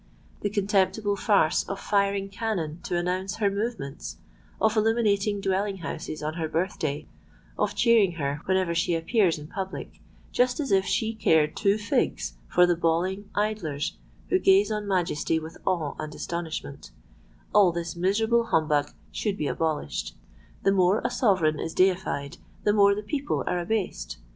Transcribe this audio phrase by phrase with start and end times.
[0.41, 6.47] The contemptible farce of firing cannon to announce her movements—of illuminating dwelling houses on her
[6.49, 10.01] birth day—of cheering her whenever she appears in public,
[10.31, 13.95] just as if she cared two figs for the bawling idlers
[14.29, 20.15] who gaze on Majesty with awe and astonishment,—all this miserable humbug should be abolished.
[20.65, 24.17] _The more a Sovereign is deified, the more the people are abased.